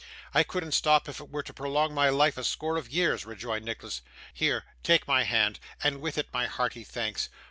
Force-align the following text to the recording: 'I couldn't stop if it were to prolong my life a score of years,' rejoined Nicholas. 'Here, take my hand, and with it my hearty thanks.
'I 0.33 0.41
couldn't 0.45 0.71
stop 0.71 1.07
if 1.07 1.19
it 1.19 1.29
were 1.29 1.43
to 1.43 1.53
prolong 1.53 1.93
my 1.93 2.09
life 2.09 2.35
a 2.35 2.43
score 2.43 2.75
of 2.77 2.89
years,' 2.91 3.23
rejoined 3.23 3.65
Nicholas. 3.65 4.01
'Here, 4.33 4.65
take 4.81 5.07
my 5.07 5.25
hand, 5.25 5.59
and 5.83 6.01
with 6.01 6.17
it 6.17 6.33
my 6.33 6.47
hearty 6.47 6.83
thanks. 6.83 7.29